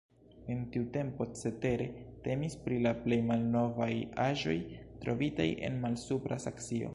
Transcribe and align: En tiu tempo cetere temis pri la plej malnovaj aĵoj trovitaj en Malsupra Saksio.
En 0.51 0.61
tiu 0.75 0.85
tempo 0.93 1.27
cetere 1.41 1.85
temis 2.27 2.55
pri 2.63 2.79
la 2.85 2.95
plej 3.03 3.19
malnovaj 3.27 3.91
aĵoj 4.25 4.57
trovitaj 5.05 5.47
en 5.69 5.79
Malsupra 5.85 6.41
Saksio. 6.49 6.89